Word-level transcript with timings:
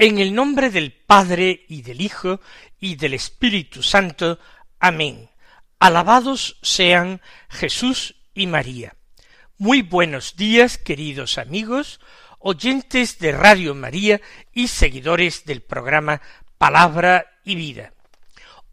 En 0.00 0.20
el 0.20 0.32
nombre 0.32 0.70
del 0.70 0.92
Padre 0.92 1.64
y 1.66 1.82
del 1.82 2.00
Hijo 2.00 2.40
y 2.78 2.94
del 2.94 3.14
Espíritu 3.14 3.82
Santo. 3.82 4.38
Amén. 4.78 5.28
Alabados 5.80 6.56
sean 6.62 7.20
Jesús 7.48 8.14
y 8.32 8.46
María. 8.46 8.94
Muy 9.56 9.82
buenos 9.82 10.36
días, 10.36 10.78
queridos 10.78 11.36
amigos, 11.36 11.98
oyentes 12.38 13.18
de 13.18 13.32
Radio 13.32 13.74
María 13.74 14.20
y 14.52 14.68
seguidores 14.68 15.44
del 15.44 15.62
programa 15.62 16.22
Palabra 16.58 17.40
y 17.42 17.56
Vida. 17.56 17.92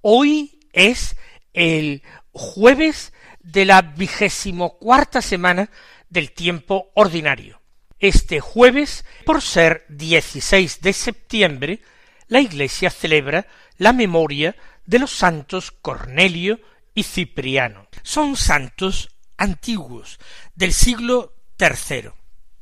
Hoy 0.01 0.59
es 0.73 1.17
el 1.53 2.03
jueves 2.33 3.13
de 3.39 3.65
la 3.65 3.81
vigésimo 3.81 4.77
cuarta 4.77 5.23
semana 5.23 5.71
del 6.07 6.33
tiempo 6.33 6.91
ordinario. 6.93 7.64
Este 8.05 8.39
jueves, 8.39 9.03
por 9.25 9.41
ser 9.41 9.83
16 9.89 10.81
de 10.81 10.93
septiembre, 10.93 11.81
la 12.27 12.39
Iglesia 12.39 12.91
celebra 12.91 13.47
la 13.79 13.93
memoria 13.93 14.55
de 14.85 14.99
los 14.99 15.09
santos 15.09 15.71
Cornelio 15.71 16.59
y 16.93 17.01
Cipriano. 17.01 17.87
Son 18.03 18.37
santos 18.37 19.09
antiguos 19.37 20.19
del 20.53 20.71
siglo 20.71 21.33
III. 21.59 22.11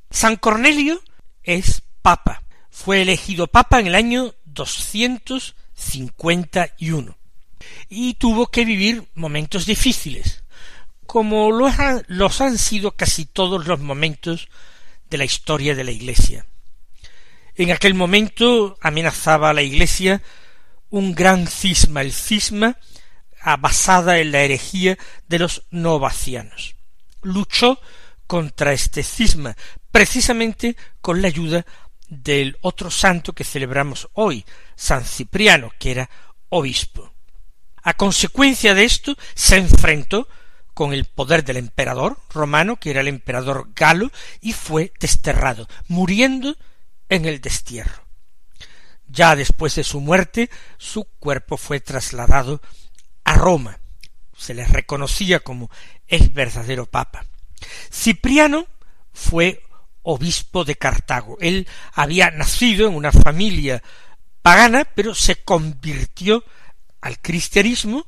San 0.09 0.37
Cornelio 0.37 1.01
es 1.43 1.81
papa. 2.01 2.43
Fue 2.69 3.01
elegido 3.01 3.47
papa 3.47 3.81
en 3.81 3.87
el 3.87 3.95
año 3.95 4.33
251 4.45 7.17
y 7.89 8.13
tuvo 8.13 8.47
que 8.47 8.63
vivir 8.63 9.09
momentos 9.13 9.65
difíciles, 9.65 10.45
como 11.05 11.51
los 11.51 12.39
han 12.39 12.57
sido 12.57 12.91
casi 12.91 13.25
todos 13.25 13.67
los 13.67 13.81
momentos 13.81 14.47
de 15.13 15.19
la 15.19 15.25
historia 15.25 15.75
de 15.75 15.83
la 15.83 15.91
Iglesia. 15.91 16.47
En 17.53 17.69
aquel 17.69 17.93
momento 17.93 18.79
amenazaba 18.81 19.51
a 19.51 19.53
la 19.53 19.61
Iglesia 19.61 20.23
un 20.89 21.13
gran 21.13 21.45
cisma, 21.45 22.01
el 22.01 22.11
cisma 22.11 22.79
basada 23.59 24.17
en 24.17 24.31
la 24.31 24.41
herejía 24.41 24.97
de 25.27 25.37
los 25.37 25.65
novacianos. 25.69 26.75
Luchó 27.21 27.79
contra 28.25 28.73
este 28.73 29.03
cisma, 29.03 29.55
precisamente 29.91 30.75
con 30.99 31.21
la 31.21 31.27
ayuda 31.27 31.63
del 32.09 32.57
otro 32.61 32.89
santo 32.89 33.33
que 33.33 33.43
celebramos 33.43 34.09
hoy, 34.13 34.43
San 34.75 35.05
Cipriano, 35.05 35.73
que 35.77 35.91
era 35.91 36.09
obispo. 36.49 37.13
A 37.83 37.93
consecuencia 37.93 38.73
de 38.73 38.85
esto, 38.85 39.15
se 39.35 39.57
enfrentó 39.57 40.27
con 40.73 40.93
el 40.93 41.05
poder 41.05 41.43
del 41.43 41.57
emperador 41.57 42.17
romano, 42.29 42.77
que 42.77 42.91
era 42.91 43.01
el 43.01 43.07
emperador 43.07 43.69
Galo, 43.75 44.11
y 44.41 44.53
fue 44.53 44.91
desterrado, 44.99 45.67
muriendo 45.87 46.55
en 47.09 47.25
el 47.25 47.41
destierro. 47.41 48.03
Ya 49.07 49.35
después 49.35 49.75
de 49.75 49.83
su 49.83 49.99
muerte, 49.99 50.49
su 50.77 51.03
cuerpo 51.19 51.57
fue 51.57 51.79
trasladado 51.79 52.61
a 53.23 53.35
Roma. 53.35 53.79
Se 54.35 54.53
le 54.53 54.65
reconocía 54.65 55.39
como 55.39 55.69
el 56.07 56.29
verdadero 56.29 56.85
papa. 56.85 57.25
Cipriano 57.91 58.67
fue 59.13 59.61
obispo 60.01 60.65
de 60.65 60.75
Cartago. 60.75 61.37
Él 61.39 61.67
había 61.93 62.31
nacido 62.31 62.87
en 62.87 62.95
una 62.95 63.11
familia 63.11 63.83
pagana, 64.41 64.85
pero 64.85 65.13
se 65.15 65.43
convirtió 65.43 66.43
al 67.01 67.19
cristianismo 67.19 68.05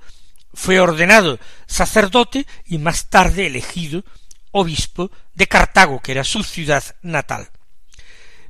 fue 0.55 0.79
ordenado 0.79 1.39
sacerdote 1.67 2.47
y 2.66 2.77
más 2.77 3.09
tarde 3.09 3.45
elegido 3.45 4.03
obispo 4.51 5.11
de 5.33 5.47
Cartago, 5.47 6.01
que 6.01 6.13
era 6.13 6.23
su 6.23 6.43
ciudad 6.43 6.83
natal. 7.01 7.49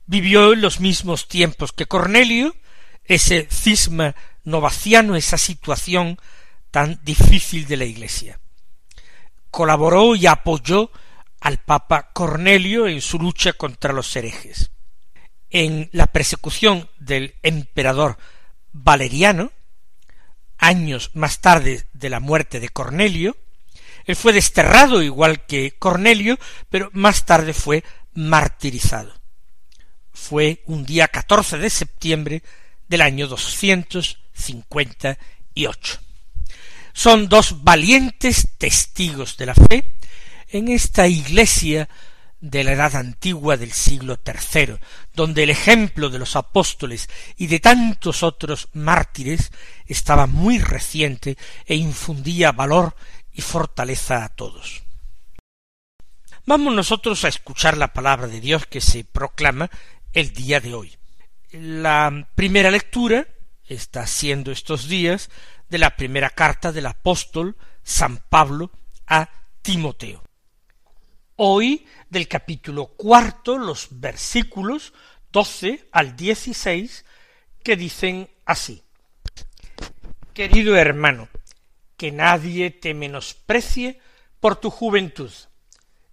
Vivió 0.06 0.54
en 0.54 0.62
los 0.62 0.80
mismos 0.80 1.28
tiempos 1.28 1.74
que 1.74 1.88
Cornelio, 1.88 2.56
ese 3.06 3.48
cisma 3.52 4.16
novaciano, 4.44 5.16
esa 5.16 5.38
situación 5.38 6.20
tan 6.70 7.00
difícil 7.04 7.66
de 7.68 7.78
la 7.78 7.86
Iglesia. 7.86 8.40
Colaboró 9.50 10.16
y 10.16 10.28
apoyó 10.28 10.92
al 11.40 11.58
Papa 11.58 12.12
Cornelio 12.14 12.88
en 12.88 13.02
su 13.02 13.18
lucha 13.18 13.54
contra 13.54 13.94
los 13.94 14.16
herejes. 14.16 14.72
En 15.50 15.90
la 15.92 16.08
persecución 16.08 16.90
del 17.00 17.36
emperador 17.42 18.18
Valeriano, 18.74 19.52
años 20.66 21.12
más 21.14 21.40
tarde 21.42 21.86
de 21.94 22.10
la 22.10 22.20
muerte 22.20 22.60
de 22.60 22.70
Cornelio, 22.70 23.38
él 24.06 24.16
fue 24.16 24.34
desterrado 24.34 25.04
igual 25.04 25.46
que 25.46 25.76
Cornelio, 25.78 26.40
pero 26.70 26.90
más 26.94 27.26
tarde 27.26 27.54
fue 27.54 27.84
martirizado. 28.14 29.14
Fue 30.14 30.62
un 30.66 30.86
día 30.86 31.08
14 31.08 31.58
de 31.58 31.70
septiembre 31.70 32.44
del 32.88 33.02
año 33.02 33.28
258. 33.28 36.00
Son 36.94 37.28
dos 37.28 37.64
valientes 37.64 38.48
testigos 38.58 39.38
de 39.38 39.46
la 39.46 39.56
fe 39.56 39.96
en 40.50 40.70
esta 40.70 41.08
iglesia 41.08 41.90
de 42.50 42.64
la 42.64 42.74
edad 42.74 42.96
antigua 42.96 43.58
del 43.58 43.72
siglo 43.72 44.18
tercero, 44.18 44.80
donde 45.14 45.44
el 45.44 45.50
ejemplo 45.50 46.10
de 46.10 46.20
los 46.20 46.36
apóstoles 46.36 47.10
y 47.38 47.48
de 47.48 47.60
tantos 47.60 48.22
otros 48.22 48.70
mártires 48.74 49.52
estaba 49.88 50.28
muy 50.28 50.60
reciente 50.60 51.38
e 51.66 51.76
infundía 51.76 52.52
valor 52.52 52.96
y 53.34 53.42
fortaleza 53.42 54.24
a 54.24 54.30
todos. 54.30 54.84
Vamos 56.46 56.76
nosotros 56.76 57.26
a 57.26 57.30
escuchar 57.30 57.78
la 57.78 57.94
palabra 57.94 58.28
de 58.28 58.40
Dios 58.40 58.68
que 58.68 58.80
se 58.80 59.04
proclama 59.04 59.72
el 60.14 60.32
día 60.32 60.60
de 60.60 60.76
hoy. 60.76 60.96
La 61.52 62.28
primera 62.36 62.70
lectura 62.70 63.28
está 63.68 64.06
siendo 64.06 64.52
estos 64.52 64.88
días 64.88 65.32
de 65.70 65.80
la 65.80 65.96
primera 65.96 66.30
carta 66.30 66.72
del 66.72 66.86
apóstol 66.86 67.58
San 67.84 68.18
Pablo 68.30 68.70
a 69.08 69.30
Timoteo. 69.64 70.22
Hoy 71.38 71.86
del 72.10 72.30
capítulo 72.30 72.88
cuarto 72.88 73.58
los 73.58 73.88
versículos 73.92 74.94
doce 75.32 75.90
al 75.92 76.16
dieciséis 76.16 77.04
que 77.62 77.76
dicen 77.76 78.30
así 78.46 78.82
Querido 80.34 80.78
hermano, 80.78 81.28
que 81.98 82.12
nadie 82.12 82.72
te 82.72 82.94
menosprecie 82.94 84.00
por 84.40 84.58
tu 84.58 84.70
juventud. 84.70 85.32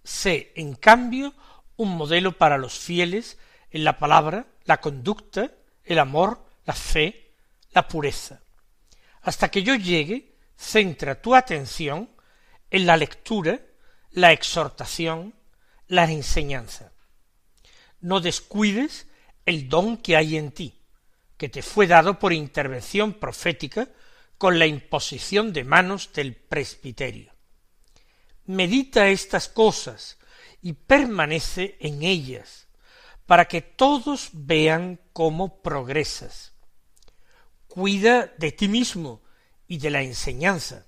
Sé, 0.03 0.51
en 0.55 0.75
cambio, 0.75 1.33
un 1.75 1.95
modelo 1.95 2.37
para 2.37 2.57
los 2.57 2.79
fieles 2.79 3.37
en 3.71 3.83
la 3.83 3.99
palabra, 3.99 4.47
la 4.63 4.79
conducta, 4.79 5.51
el 5.83 5.99
amor, 5.99 6.45
la 6.65 6.73
fe, 6.73 7.31
la 7.71 7.87
pureza. 7.87 8.41
Hasta 9.21 9.51
que 9.51 9.63
yo 9.63 9.75
llegue, 9.75 10.35
centra 10.57 11.21
tu 11.21 11.35
atención 11.35 12.09
en 12.71 12.85
la 12.85 12.95
lectura, 12.95 13.59
la 14.13 14.31
exhortación, 14.31 15.33
la 15.87 16.09
enseñanza. 16.09 16.93
No 17.99 18.21
descuides 18.21 19.07
el 19.45 19.69
don 19.69 19.97
que 19.97 20.15
hay 20.15 20.37
en 20.37 20.51
ti, 20.51 20.79
que 21.37 21.49
te 21.49 21.61
fue 21.61 21.87
dado 21.87 22.19
por 22.19 22.31
intervención 22.31 23.13
profética 23.13 23.89
con 24.37 24.59
la 24.59 24.67
imposición 24.67 25.51
de 25.51 25.63
manos 25.63 26.11
del 26.13 26.35
presbiterio. 26.35 27.33
Medita 28.45 29.07
estas 29.07 29.47
cosas 29.47 30.17
y 30.61 30.73
permanece 30.73 31.77
en 31.79 32.03
ellas, 32.03 32.67
para 33.25 33.45
que 33.45 33.61
todos 33.61 34.29
vean 34.33 34.99
cómo 35.13 35.61
progresas. 35.61 36.53
Cuida 37.67 38.27
de 38.37 38.51
ti 38.51 38.67
mismo 38.67 39.23
y 39.67 39.77
de 39.77 39.89
la 39.89 40.01
enseñanza. 40.01 40.85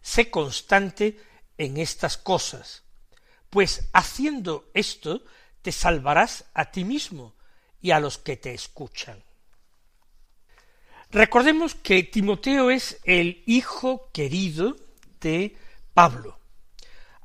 Sé 0.00 0.30
constante 0.30 1.18
en 1.60 1.76
estas 1.76 2.16
cosas, 2.16 2.82
pues 3.50 3.88
haciendo 3.92 4.70
esto 4.74 5.22
te 5.62 5.72
salvarás 5.72 6.46
a 6.54 6.70
ti 6.70 6.84
mismo 6.84 7.34
y 7.82 7.90
a 7.90 8.00
los 8.00 8.18
que 8.18 8.36
te 8.36 8.54
escuchan. 8.54 9.22
Recordemos 11.10 11.74
que 11.74 12.02
Timoteo 12.04 12.70
es 12.70 12.98
el 13.04 13.42
hijo 13.46 14.10
querido 14.12 14.76
de 15.20 15.56
Pablo, 15.92 16.38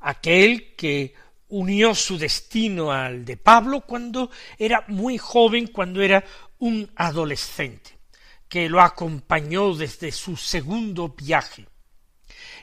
aquel 0.00 0.74
que 0.74 1.14
unió 1.48 1.94
su 1.94 2.18
destino 2.18 2.92
al 2.92 3.24
de 3.24 3.36
Pablo 3.36 3.82
cuando 3.82 4.30
era 4.58 4.84
muy 4.88 5.16
joven, 5.16 5.68
cuando 5.68 6.02
era 6.02 6.24
un 6.58 6.90
adolescente. 6.96 7.96
que 8.48 8.68
lo 8.68 8.80
acompañó 8.80 9.74
desde 9.74 10.12
su 10.12 10.36
segundo 10.36 11.08
viaje. 11.08 11.66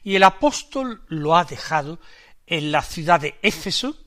Y 0.03 0.15
el 0.15 0.23
apóstol 0.23 1.03
lo 1.07 1.35
ha 1.35 1.45
dejado 1.45 1.99
en 2.45 2.71
la 2.71 2.81
ciudad 2.81 3.21
de 3.21 3.39
Éfeso, 3.41 3.97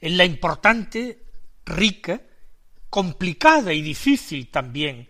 en 0.00 0.16
la 0.16 0.24
importante, 0.24 1.24
rica, 1.64 2.20
complicada 2.90 3.72
y 3.72 3.82
difícil 3.82 4.50
también 4.50 5.08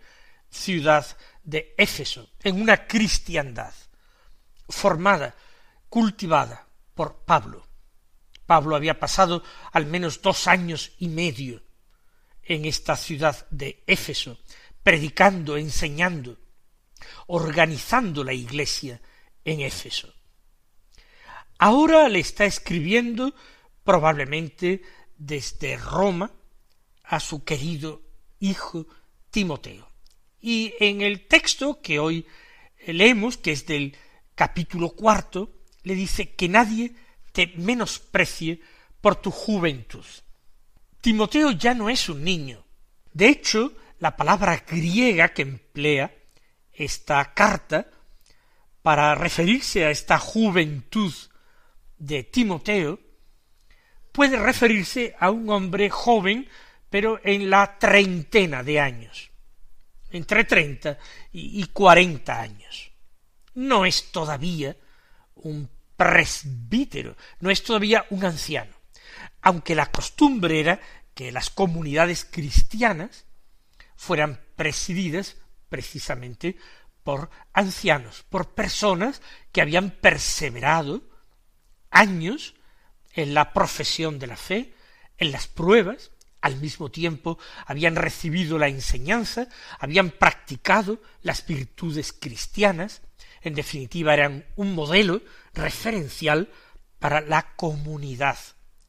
ciudad 0.49 1.05
de 1.43 1.75
Éfeso, 1.77 2.29
en 2.43 2.61
una 2.61 2.87
cristiandad 2.87 3.73
formada, 4.69 5.35
cultivada 5.89 6.67
por 6.93 7.23
Pablo. 7.23 7.65
Pablo 8.45 8.75
había 8.75 8.99
pasado 8.99 9.43
al 9.71 9.85
menos 9.85 10.21
dos 10.21 10.47
años 10.47 10.93
y 10.99 11.09
medio 11.09 11.63
en 12.43 12.65
esta 12.65 12.95
ciudad 12.95 13.47
de 13.49 13.83
Éfeso, 13.87 14.39
predicando, 14.83 15.57
enseñando, 15.57 16.37
organizando 17.27 18.23
la 18.23 18.33
iglesia 18.33 19.01
en 19.43 19.61
Éfeso. 19.61 20.13
Ahora 21.59 22.07
le 22.09 22.19
está 22.19 22.45
escribiendo 22.45 23.33
probablemente 23.83 24.81
desde 25.17 25.77
Roma 25.77 26.31
a 27.03 27.19
su 27.19 27.43
querido 27.43 28.01
hijo 28.39 28.85
Timoteo. 29.31 29.87
Y 30.39 30.73
en 30.79 31.01
el 31.01 31.27
texto 31.27 31.81
que 31.81 31.99
hoy 31.99 32.25
leemos, 32.85 33.37
que 33.37 33.51
es 33.51 33.65
del 33.65 33.95
capítulo 34.35 34.91
cuarto, 34.91 35.51
le 35.83 35.95
dice 35.95 36.35
que 36.35 36.47
nadie 36.47 36.93
te 37.31 37.47
menosprecie 37.57 38.61
por 39.01 39.15
tu 39.15 39.31
juventud. 39.31 40.05
Timoteo 41.01 41.51
ya 41.51 41.73
no 41.73 41.89
es 41.89 42.09
un 42.09 42.23
niño. 42.23 42.65
De 43.13 43.29
hecho, 43.29 43.73
la 43.99 44.15
palabra 44.15 44.63
griega 44.67 45.33
que 45.33 45.41
emplea 45.41 46.13
esta 46.71 47.33
carta 47.33 47.87
para 48.81 49.15
referirse 49.15 49.85
a 49.85 49.89
esta 49.89 50.19
juventud 50.19 51.13
de 51.97 52.23
Timoteo 52.23 52.99
puede 54.11 54.37
referirse 54.37 55.15
a 55.19 55.29
un 55.29 55.49
hombre 55.49 55.89
joven, 55.89 56.47
pero 56.89 57.19
en 57.23 57.49
la 57.49 57.77
treintena 57.77 58.63
de 58.63 58.79
años, 58.79 59.29
entre 60.11 60.43
treinta 60.43 60.97
y 61.31 61.65
cuarenta 61.67 62.39
años. 62.39 62.91
No 63.53 63.85
es 63.85 64.11
todavía 64.11 64.75
un 65.35 65.69
presbítero, 65.95 67.15
no 67.39 67.49
es 67.49 67.63
todavía 67.63 68.05
un 68.09 68.23
anciano, 68.23 68.75
aunque 69.41 69.75
la 69.75 69.91
costumbre 69.91 70.59
era 70.59 70.79
que 71.13 71.31
las 71.31 71.49
comunidades 71.49 72.25
cristianas 72.25 73.25
fueran 73.95 74.39
presididas 74.55 75.37
precisamente 75.69 76.55
por 77.03 77.29
ancianos, 77.53 78.23
por 78.29 78.53
personas 78.53 79.21
que 79.51 79.61
habían 79.61 79.91
perseverado 79.91 81.01
años 81.91 82.55
en 83.13 83.33
la 83.33 83.53
profesión 83.53 84.19
de 84.19 84.27
la 84.27 84.37
fe, 84.37 84.73
en 85.17 85.31
las 85.31 85.47
pruebas, 85.47 86.11
al 86.41 86.57
mismo 86.57 86.89
tiempo 86.89 87.37
habían 87.65 87.95
recibido 87.95 88.57
la 88.57 88.67
enseñanza, 88.67 89.47
habían 89.79 90.11
practicado 90.11 91.01
las 91.21 91.45
virtudes 91.45 92.13
cristianas, 92.13 93.01
en 93.41 93.55
definitiva 93.55 94.13
eran 94.13 94.45
un 94.55 94.75
modelo 94.75 95.21
referencial 95.53 96.49
para 96.99 97.21
la 97.21 97.55
comunidad 97.55 98.37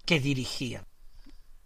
que 0.04 0.20
dirigían. 0.20 0.84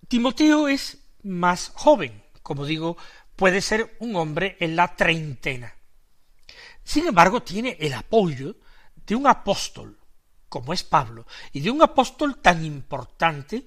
Timoteo 0.09 0.69
es 0.69 0.99
más 1.23 1.73
joven, 1.75 2.23
como 2.43 2.65
digo, 2.65 2.97
puede 3.37 3.61
ser 3.61 3.97
un 3.99 4.17
hombre 4.17 4.57
en 4.61 4.77
la 4.77 4.95
treintena. 4.97 5.75
Sin 6.85 7.07
embargo, 7.07 7.43
tiene 7.43 7.77
el 7.81 7.93
apoyo 7.95 8.57
de 9.07 9.15
un 9.15 9.27
apóstol, 9.27 9.99
como 10.53 10.75
es 10.75 10.85
Pablo, 10.85 11.25
y 11.55 11.61
de 11.61 11.71
un 11.71 11.81
apóstol 11.81 12.37
tan 12.37 12.63
importante 12.63 13.65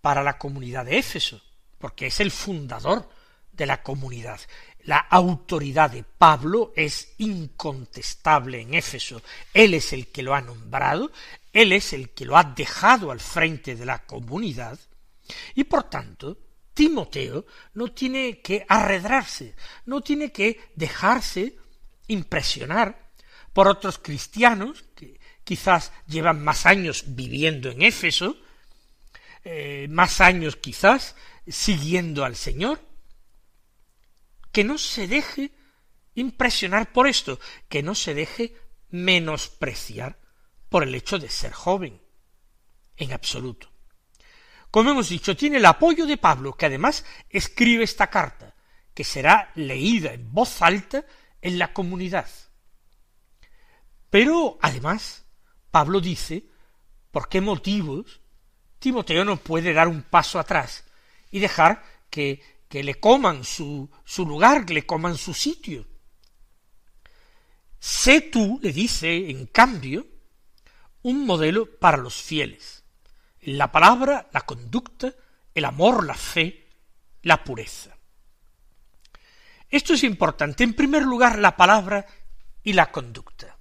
para 0.00 0.22
la 0.22 0.38
comunidad 0.38 0.84
de 0.84 0.96
Éfeso, 0.96 1.42
porque 1.78 2.06
es 2.06 2.20
el 2.20 2.30
fundador 2.30 3.10
de 3.50 3.66
la 3.66 3.82
comunidad. 3.82 4.38
La 4.84 4.98
autoridad 4.98 5.90
de 5.90 6.04
Pablo 6.04 6.72
es 6.76 7.14
incontestable 7.18 8.60
en 8.60 8.74
Éfeso. 8.74 9.20
Él 9.52 9.74
es 9.74 9.92
el 9.92 10.12
que 10.12 10.22
lo 10.22 10.32
ha 10.32 10.40
nombrado, 10.40 11.10
él 11.52 11.72
es 11.72 11.92
el 11.92 12.10
que 12.10 12.24
lo 12.24 12.36
ha 12.36 12.44
dejado 12.44 13.10
al 13.10 13.18
frente 13.18 13.74
de 13.74 13.84
la 13.84 14.06
comunidad, 14.06 14.78
y 15.56 15.64
por 15.64 15.90
tanto 15.90 16.38
Timoteo 16.72 17.46
no 17.74 17.90
tiene 17.90 18.40
que 18.40 18.64
arredrarse, 18.68 19.56
no 19.86 20.02
tiene 20.02 20.30
que 20.30 20.70
dejarse 20.76 21.56
impresionar 22.06 23.10
por 23.52 23.66
otros 23.66 23.98
cristianos 23.98 24.84
que 24.94 25.17
quizás 25.48 25.92
llevan 26.06 26.44
más 26.44 26.66
años 26.66 27.04
viviendo 27.06 27.70
en 27.70 27.80
Éfeso, 27.80 28.36
eh, 29.44 29.86
más 29.88 30.20
años 30.20 30.56
quizás 30.56 31.16
siguiendo 31.46 32.26
al 32.26 32.36
Señor, 32.36 32.82
que 34.52 34.62
no 34.62 34.76
se 34.76 35.08
deje 35.08 35.52
impresionar 36.14 36.92
por 36.92 37.08
esto, 37.08 37.40
que 37.70 37.82
no 37.82 37.94
se 37.94 38.12
deje 38.12 38.56
menospreciar 38.90 40.20
por 40.68 40.82
el 40.82 40.94
hecho 40.94 41.18
de 41.18 41.30
ser 41.30 41.52
joven, 41.52 42.02
en 42.98 43.14
absoluto. 43.14 43.72
Como 44.70 44.90
hemos 44.90 45.08
dicho, 45.08 45.34
tiene 45.34 45.56
el 45.56 45.64
apoyo 45.64 46.04
de 46.04 46.18
Pablo, 46.18 46.58
que 46.58 46.66
además 46.66 47.06
escribe 47.30 47.84
esta 47.84 48.10
carta, 48.10 48.54
que 48.92 49.02
será 49.02 49.50
leída 49.54 50.12
en 50.12 50.30
voz 50.30 50.60
alta 50.60 51.06
en 51.40 51.58
la 51.58 51.72
comunidad. 51.72 52.28
Pero 54.10 54.58
además, 54.60 55.24
Pablo 55.78 56.00
dice 56.00 56.42
por 57.12 57.28
qué 57.28 57.40
motivos 57.40 58.20
Timoteo 58.80 59.24
no 59.24 59.36
puede 59.36 59.72
dar 59.72 59.86
un 59.86 60.02
paso 60.02 60.40
atrás 60.40 60.82
y 61.30 61.38
dejar 61.38 61.84
que, 62.10 62.42
que 62.68 62.82
le 62.82 62.96
coman 62.96 63.44
su, 63.44 63.88
su 64.04 64.26
lugar, 64.26 64.66
que 64.66 64.74
le 64.74 64.84
coman 64.84 65.16
su 65.16 65.32
sitio. 65.32 65.86
Sé 67.78 68.22
tú, 68.22 68.58
le 68.60 68.72
dice, 68.72 69.30
en 69.30 69.46
cambio, 69.46 70.04
un 71.02 71.24
modelo 71.24 71.78
para 71.78 71.96
los 71.96 72.20
fieles 72.20 72.82
la 73.42 73.70
palabra, 73.70 74.28
la 74.32 74.40
conducta, 74.40 75.14
el 75.54 75.64
amor, 75.64 76.04
la 76.04 76.14
fe, 76.14 76.66
la 77.22 77.44
pureza. 77.44 77.96
Esto 79.70 79.94
es 79.94 80.02
importante. 80.02 80.64
En 80.64 80.74
primer 80.74 81.02
lugar, 81.02 81.38
la 81.38 81.56
palabra 81.56 82.04
y 82.64 82.72
la 82.72 82.90
conducta. 82.90 83.57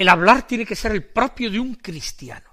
El 0.00 0.08
hablar 0.08 0.46
tiene 0.46 0.64
que 0.64 0.76
ser 0.76 0.92
el 0.92 1.04
propio 1.04 1.50
de 1.50 1.60
un 1.60 1.74
cristiano. 1.74 2.50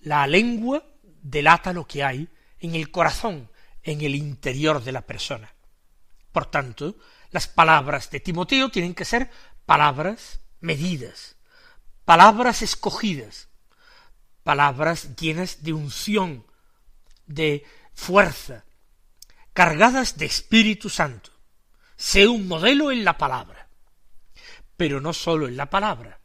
La 0.00 0.26
lengua 0.26 0.84
delata 1.02 1.72
lo 1.72 1.86
que 1.86 2.04
hay 2.04 2.28
en 2.58 2.74
el 2.74 2.90
corazón, 2.90 3.50
en 3.82 4.02
el 4.02 4.14
interior 4.14 4.84
de 4.84 4.92
la 4.92 5.06
persona. 5.06 5.54
Por 6.30 6.50
tanto, 6.50 6.98
las 7.30 7.48
palabras 7.48 8.10
de 8.10 8.20
Timoteo 8.20 8.68
tienen 8.70 8.92
que 8.92 9.06
ser 9.06 9.30
palabras 9.64 10.40
medidas, 10.60 11.36
palabras 12.04 12.60
escogidas, 12.60 13.48
palabras 14.42 15.16
llenas 15.16 15.62
de 15.62 15.72
unción, 15.72 16.44
de 17.26 17.64
fuerza, 17.94 18.66
cargadas 19.54 20.18
de 20.18 20.26
Espíritu 20.26 20.90
Santo. 20.90 21.30
Sé 21.96 22.28
un 22.28 22.48
modelo 22.48 22.92
en 22.92 23.02
la 23.02 23.16
palabra, 23.16 23.61
pero 24.82 25.00
no 25.00 25.12
sólo 25.12 25.46
en 25.46 25.56
la 25.56 25.70
palabra, 25.70 26.18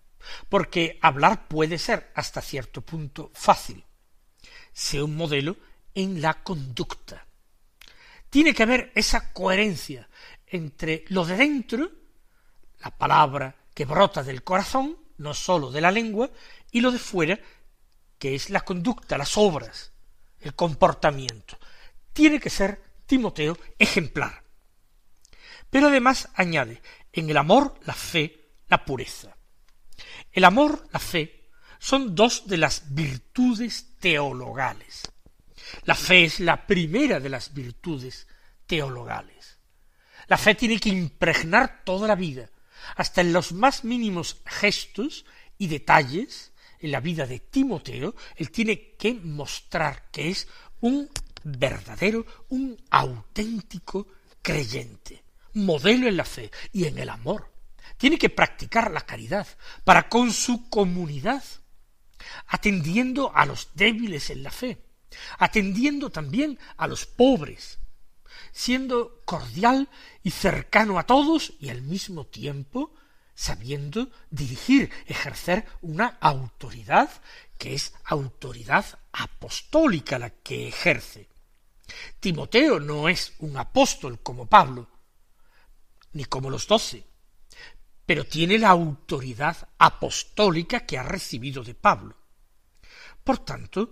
porque 0.50 0.98
hablar 1.00 1.48
puede 1.48 1.78
ser 1.78 2.12
hasta 2.16 2.42
cierto 2.42 2.82
punto 2.82 3.30
fácil. 3.36 3.86
Sé 4.74 5.00
un 5.00 5.16
modelo 5.16 5.58
en 5.94 6.24
la 6.24 6.42
conducta. 6.42 7.24
Tiene 8.32 8.56
que 8.56 8.64
haber 8.64 8.92
esa 8.96 9.32
coherencia 9.32 10.10
entre 10.48 11.06
lo 11.10 11.24
de 11.24 11.38
dentro, 11.38 11.92
la 12.80 12.98
palabra 12.98 13.56
que 13.76 13.86
brota 13.86 14.24
del 14.24 14.44
corazón, 14.44 14.98
no 15.18 15.36
sólo 15.36 15.70
de 15.70 15.82
la 15.82 15.92
lengua, 15.92 16.32
y 16.72 16.82
lo 16.82 16.90
de 16.90 16.98
fuera, 16.98 17.40
que 18.18 18.34
es 18.34 18.50
la 18.50 18.62
conducta, 18.62 19.20
las 19.20 19.38
obras, 19.38 19.92
el 20.40 20.56
comportamiento. 20.56 21.60
Tiene 22.12 22.40
que 22.40 22.50
ser 22.50 22.82
Timoteo 23.06 23.56
ejemplar. 23.78 24.42
Pero 25.70 25.90
además 25.90 26.30
añade, 26.34 26.82
en 27.14 27.30
el 27.30 27.38
amor, 27.38 27.80
la 27.86 27.94
fe, 27.94 28.47
la 28.70 28.84
pureza. 28.84 29.36
El 30.32 30.44
amor, 30.44 30.88
la 30.92 31.00
fe, 31.00 31.50
son 31.80 32.16
dos 32.16 32.48
de 32.48 32.58
las 32.58 32.94
virtudes 32.94 33.96
teologales. 34.00 35.04
La 35.84 35.96
fe 35.96 36.24
es 36.24 36.40
la 36.40 36.66
primera 36.66 37.20
de 37.20 37.30
las 37.30 37.54
virtudes 37.54 38.28
teologales. 38.66 39.58
La 40.28 40.38
fe 40.38 40.56
tiene 40.56 40.80
que 40.80 40.90
impregnar 40.90 41.84
toda 41.84 42.08
la 42.08 42.16
vida, 42.16 42.50
hasta 42.96 43.22
en 43.22 43.34
los 43.34 43.52
más 43.52 43.84
mínimos 43.84 44.42
gestos 44.46 45.26
y 45.58 45.68
detalles 45.68 46.52
en 46.80 46.92
la 46.92 47.00
vida 47.00 47.26
de 47.26 47.40
Timoteo, 47.40 48.16
él 48.36 48.52
tiene 48.52 48.96
que 48.96 49.14
mostrar 49.14 50.10
que 50.12 50.30
es 50.30 50.48
un 50.82 51.10
verdadero, 51.44 52.26
un 52.50 52.78
auténtico 52.90 54.08
creyente, 54.42 55.24
modelo 55.54 56.08
en 56.08 56.18
la 56.18 56.26
fe 56.26 56.52
y 56.72 56.86
en 56.86 56.98
el 57.00 57.10
amor. 57.10 57.52
Tiene 57.98 58.18
que 58.18 58.30
practicar 58.30 58.92
la 58.92 59.02
caridad 59.02 59.48
para 59.84 60.10
con 60.10 60.32
su 60.32 60.70
comunidad, 60.70 61.44
atendiendo 62.48 63.32
a 63.36 63.46
los 63.46 63.70
débiles 63.74 64.30
en 64.30 64.44
la 64.44 64.52
fe, 64.52 64.84
atendiendo 65.38 66.10
también 66.10 66.60
a 66.76 66.88
los 66.88 67.06
pobres, 67.06 67.80
siendo 68.52 69.22
cordial 69.26 69.90
y 70.24 70.32
cercano 70.32 71.00
a 71.00 71.06
todos 71.06 71.54
y 71.60 71.70
al 71.70 71.82
mismo 71.82 72.26
tiempo 72.26 72.94
sabiendo 73.38 74.10
dirigir, 74.32 74.92
ejercer 75.06 75.68
una 75.82 76.18
autoridad 76.22 77.08
que 77.60 77.76
es 77.76 77.94
autoridad 78.04 79.00
apostólica 79.12 80.18
la 80.18 80.32
que 80.32 80.68
ejerce. 80.68 81.30
Timoteo 82.20 82.80
no 82.80 83.08
es 83.08 83.34
un 83.38 83.56
apóstol 83.58 84.20
como 84.24 84.48
Pablo, 84.48 84.90
ni 86.14 86.26
como 86.26 86.50
los 86.50 86.68
doce, 86.68 87.06
pero 88.08 88.26
tiene 88.26 88.58
la 88.58 88.70
autoridad 88.70 89.68
apostólica 89.78 90.86
que 90.86 90.98
ha 90.98 91.04
recibido 91.04 91.62
de 91.62 91.76
Pablo. 91.76 92.16
Por 93.22 93.40
tanto, 93.40 93.92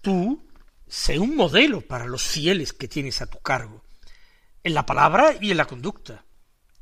tú 0.00 0.48
sé 0.86 1.18
un 1.18 1.34
modelo 1.34 1.80
para 1.80 2.06
los 2.06 2.22
fieles 2.22 2.72
que 2.72 2.86
tienes 2.86 3.20
a 3.20 3.26
tu 3.26 3.40
cargo, 3.40 3.82
en 4.62 4.72
la 4.72 4.86
palabra 4.86 5.34
y 5.40 5.50
en 5.50 5.56
la 5.56 5.66
conducta, 5.66 6.24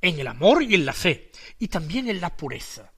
en 0.02 0.21
el 0.21 0.26
amor 0.26 0.62
y 0.62 0.75
en 0.75 0.85
la 0.85 0.93
fe, 0.93 1.33
y 1.59 1.69
también 1.69 2.07
en 2.11 2.21
la 2.21 2.37
pureza. 2.37 2.93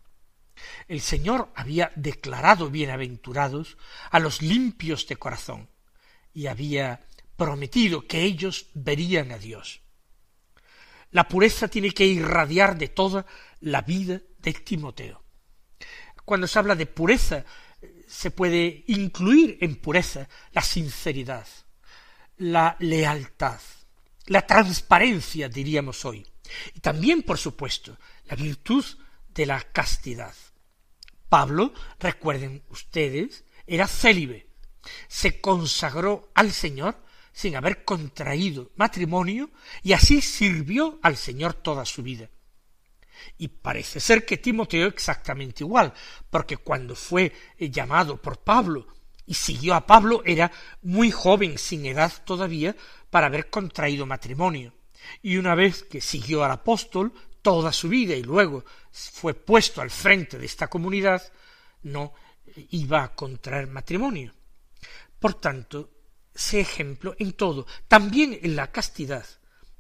El 0.88 1.00
Señor 1.00 1.52
había 1.54 1.92
declarado 1.95 2.71
bienaventurados 2.71 3.78
a 4.11 4.18
los 4.18 4.42
limpios 4.42 5.07
de 5.07 5.14
corazón, 5.14 5.71
y 6.35 6.49
había 6.49 7.07
prometido 7.37 8.04
que 8.09 8.25
ellos 8.25 8.66
verían 8.75 9.30
a 9.30 9.38
Dios. 9.38 9.80
La 11.10 11.26
pureza 11.28 11.68
tiene 11.68 11.90
que 11.90 12.06
irradiar 12.06 12.76
de 12.76 12.88
toda 12.88 13.26
la 13.60 13.82
vida 13.82 14.20
de 14.38 14.52
Timoteo. 14.52 15.22
Cuando 16.24 16.46
se 16.46 16.58
habla 16.58 16.74
de 16.74 16.86
pureza, 16.86 17.44
se 18.06 18.30
puede 18.30 18.84
incluir 18.88 19.58
en 19.60 19.76
pureza 19.76 20.28
la 20.52 20.62
sinceridad, 20.62 21.46
la 22.36 22.76
lealtad, 22.80 23.60
la 24.26 24.46
transparencia, 24.46 25.48
diríamos 25.48 26.04
hoy, 26.04 26.26
y 26.74 26.80
también, 26.80 27.22
por 27.22 27.38
supuesto, 27.38 27.96
la 28.26 28.36
virtud 28.36 28.84
de 29.28 29.46
la 29.46 29.60
castidad. 29.60 30.34
Pablo, 31.28 31.72
recuerden 31.98 32.62
ustedes, 32.68 33.44
era 33.66 33.86
célibe, 33.86 34.48
se 35.08 35.40
consagró 35.40 36.30
al 36.34 36.52
Señor 36.52 37.02
sin 37.38 37.54
haber 37.54 37.85
contraído 37.85 38.73
matrimonio 38.75 39.50
y 39.85 39.92
así 39.92 40.21
sirvió 40.21 40.99
al 41.02 41.16
Señor 41.16 41.54
toda 41.54 41.85
su 41.85 42.02
vida. 42.02 42.28
Y 43.37 43.47
parece 43.47 44.00
ser 44.00 44.26
que 44.26 44.38
Timoteo 44.38 44.88
exactamente 44.88 45.62
igual, 45.62 45.95
porque 46.30 46.57
cuando 46.57 46.97
fue 46.97 47.33
llamado 47.57 48.21
por 48.21 48.38
Pablo 48.38 48.88
y 49.25 49.35
siguió 49.35 49.76
a 49.76 49.87
Pablo 49.87 50.21
era 50.25 50.50
muy 50.83 51.12
joven, 51.12 51.59
sin 51.59 51.87
edad 51.87 52.12
todavía, 52.25 52.75
para 53.09 53.28
haber 53.28 53.50
contraído 53.50 54.04
matrimonio. 54.04 54.75
Y 55.23 55.37
una 55.37 55.54
vez 55.54 55.85
que 55.85 56.00
siguió 56.00 56.42
al 56.42 56.50
apóstol 56.50 57.12
toda 57.40 57.73
su 57.73 57.88
vida 57.88 58.16
y 58.16 58.25
luego 58.25 58.64
fue 58.90 59.35
puesto 59.35 59.80
al 59.80 59.90
frente 59.90 60.38
de 60.40 60.47
esta 60.47 60.66
comunidad, 60.66 61.23
no 61.85 62.14
iba 62.71 63.04
a 63.04 63.14
contraer 63.14 63.68
matrimonio. 63.68 64.35
Por 65.21 65.35
tanto, 65.35 65.97
sé 66.38 66.61
ejemplo 66.61 67.16
en 67.18 67.33
todo, 67.33 67.66
también 67.88 68.38
en 68.40 68.54
la 68.54 68.71
castidad, 68.71 69.26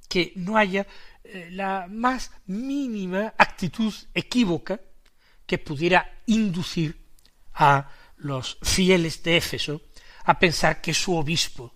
que 0.08 0.32
no 0.34 0.56
haya 0.56 0.86
eh, 1.22 1.48
la 1.52 1.86
más 1.88 2.32
mínima 2.46 3.32
actitud 3.38 3.94
equívoca 4.12 4.80
que 5.46 5.58
pudiera 5.58 6.20
inducir 6.26 6.98
a 7.54 7.88
los 8.16 8.58
fieles 8.62 9.22
de 9.22 9.36
Éfeso 9.36 9.82
a 10.24 10.38
pensar 10.38 10.80
que 10.80 10.92
su 10.92 11.16
obispo 11.16 11.74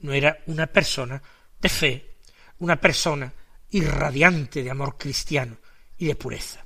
no 0.00 0.12
era 0.12 0.38
una 0.46 0.66
persona 0.66 1.22
de 1.60 1.68
fe, 1.68 2.16
una 2.58 2.80
persona 2.80 3.32
irradiante 3.70 4.62
de 4.62 4.70
amor 4.70 4.96
cristiano 4.96 5.58
y 5.98 6.06
de 6.06 6.16
pureza. 6.16 6.63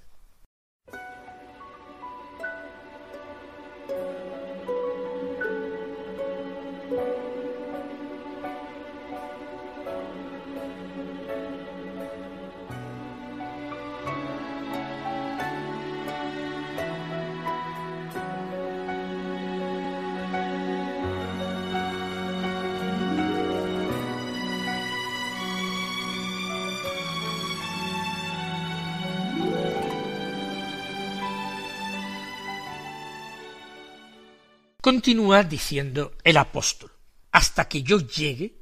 Continúa 34.88 35.44
diciendo 35.44 36.16
el 36.24 36.38
apóstol, 36.38 36.90
hasta 37.32 37.68
que 37.68 37.82
yo 37.82 37.98
llegue, 37.98 38.56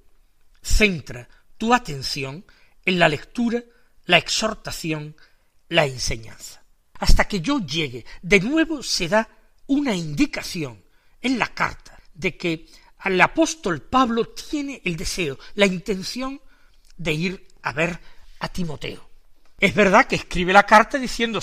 centra 0.61 1.29
tu 1.57 1.73
atención 1.73 2.45
en 2.85 2.99
la 2.99 3.09
lectura, 3.09 3.63
la 4.07 4.19
exhortación, 4.19 5.15
la 5.69 5.87
enseñanza. 5.87 6.65
Hasta 6.99 7.29
que 7.29 7.41
yo 7.41 7.61
llegue, 7.61 8.05
de 8.23 8.41
nuevo 8.41 8.83
se 8.83 9.07
da 9.07 9.29
una 9.69 9.95
indicación 9.95 10.83
en 11.23 11.39
la 11.39 11.47
carta 11.55 11.97
de 12.13 12.37
que 12.37 12.67
el 13.05 13.21
apóstol 13.21 13.83
Pablo 13.83 14.31
tiene 14.31 14.83
el 14.85 14.97
deseo, 14.97 15.39
la 15.55 15.67
intención 15.67 16.41
de 16.97 17.13
ir 17.13 17.49
a 17.63 17.73
ver 17.73 18.01
a 18.41 18.49
Timoteo. 18.49 19.09
Es 19.61 19.73
verdad 19.77 20.09
que 20.09 20.17
escribe 20.17 20.53
la 20.53 20.67
carta 20.67 20.99
diciendo 20.99 21.41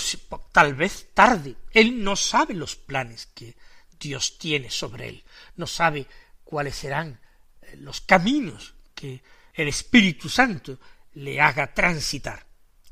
tal 0.52 0.74
vez 0.74 1.08
tarde. 1.14 1.56
Él 1.70 2.04
no 2.04 2.16
sabe 2.16 2.52
los 2.52 2.76
planes 2.76 3.24
que 3.34 3.56
Dios 3.98 4.38
tiene 4.38 4.70
sobre 4.70 5.08
él. 5.08 5.24
No 5.56 5.66
sabe 5.66 6.06
cuáles 6.42 6.76
serán 6.76 7.20
eh, 7.62 7.76
los 7.76 8.00
caminos 8.00 8.74
que 8.94 9.22
el 9.54 9.68
Espíritu 9.68 10.28
Santo 10.28 10.78
le 11.14 11.40
haga 11.40 11.72
transitar. 11.72 12.46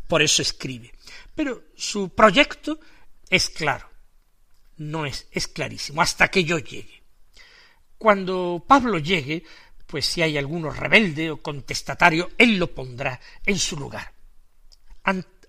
Por 0.06 0.22
eso 0.22 0.42
escribe. 0.42 0.92
Pero 1.34 1.64
su 1.76 2.10
proyecto 2.10 2.78
es 3.28 3.48
claro. 3.48 3.88
No 4.76 5.06
es, 5.06 5.26
es 5.30 5.48
clarísimo, 5.48 6.02
hasta 6.02 6.28
que 6.28 6.44
yo 6.44 6.58
llegue. 6.58 7.02
Cuando 7.98 8.64
Pablo 8.66 8.98
llegue, 8.98 9.44
pues 9.86 10.06
si 10.06 10.22
hay 10.22 10.38
alguno 10.38 10.70
rebelde 10.70 11.30
o 11.30 11.42
contestatario, 11.42 12.30
él 12.38 12.58
lo 12.58 12.74
pondrá 12.74 13.20
en 13.44 13.58
su 13.58 13.76
lugar. 13.76 14.12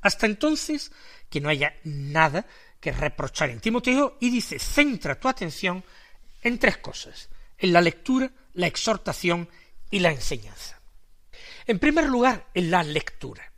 Hasta 0.01 0.25
entonces, 0.25 0.91
que 1.29 1.41
no 1.41 1.49
haya 1.49 1.75
nada 1.83 2.45
que 2.83 2.91
reprochar 2.91 3.49
en 3.49 3.61
Timoteo 3.61 4.17
y 4.19 4.29
dice, 4.29 4.59
centra 4.59 5.17
tu 5.17 5.29
atención 5.29 5.85
en 6.41 6.59
tres 6.59 6.79
cosas, 6.79 7.29
en 7.57 7.71
la 7.71 7.79
lectura, 7.79 8.29
la 8.55 8.67
exhortación 8.67 9.47
y 9.89 9.99
la 9.99 10.11
enseñanza. 10.11 10.81
En 11.65 11.79
primer 11.79 12.09
lugar, 12.09 12.49
en 12.53 12.69
la 12.69 12.83
lectura. 12.83 13.53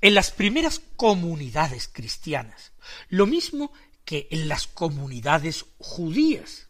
En 0.00 0.14
las 0.14 0.30
primeras 0.30 0.80
comunidades 0.96 1.86
cristianas, 1.86 2.72
lo 3.10 3.26
mismo 3.26 3.72
que 4.06 4.26
en 4.30 4.48
las 4.48 4.66
comunidades 4.68 5.66
judías. 5.76 6.68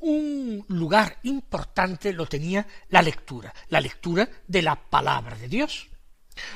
Un 0.00 0.66
lugar 0.68 1.18
importante 1.22 2.12
lo 2.12 2.26
tenía 2.26 2.66
la 2.90 3.00
lectura, 3.00 3.54
la 3.68 3.80
lectura 3.80 4.28
de 4.46 4.60
la 4.60 4.76
palabra 4.76 5.34
de 5.38 5.48
Dios. 5.48 5.88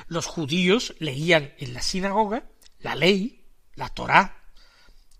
Los 0.06 0.26
judíos 0.26 0.94
leían 0.98 1.54
en 1.56 1.72
la 1.72 1.80
sinagoga 1.80 2.44
la 2.80 2.94
ley, 2.94 3.41
la 3.74 3.88
Torá 3.88 4.42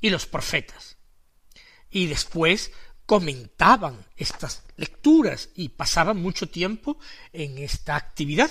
y 0.01 0.11
los 0.11 0.27
profetas. 0.27 0.97
Y 1.91 2.07
después 2.07 2.73
comentaban 3.07 4.07
estas 4.17 4.63
lecturas 4.77 5.51
y 5.55 5.71
pasaban 5.71 6.21
mucho 6.21 6.49
tiempo 6.49 6.99
en 7.33 7.59
esta 7.59 7.97
actividad. 7.97 8.51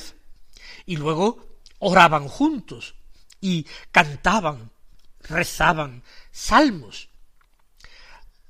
Y 0.85 0.97
luego 0.97 1.59
oraban 1.79 2.27
juntos 2.27 2.95
y 3.39 3.65
cantaban, 3.91 4.71
rezaban 5.21 6.03
salmos. 6.31 7.09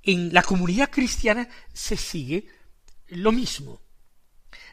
En 0.04 0.34
la 0.34 0.44
comunidad 0.44 0.90
cristiana 0.90 1.48
se 1.74 1.96
sigue 1.96 2.48
lo 3.08 3.32
mismo. 3.32 3.82